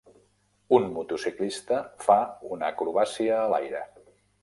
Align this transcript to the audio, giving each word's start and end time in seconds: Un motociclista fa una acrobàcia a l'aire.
Un 0.77 0.87
motociclista 0.95 1.79
fa 2.07 2.19
una 2.57 2.73
acrobàcia 2.75 3.41
a 3.47 3.49
l'aire. 3.57 3.89